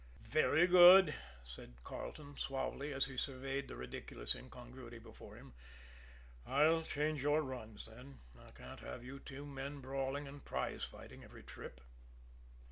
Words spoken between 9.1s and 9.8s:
two men